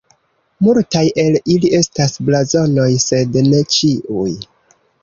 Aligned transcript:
Multaj 0.67 1.03
el 1.25 1.37
ili 1.57 1.71
estas 1.81 2.17
blazonoj, 2.31 2.89
sed 3.07 3.43
ne 3.53 3.65
ĉiuj. 3.79 4.31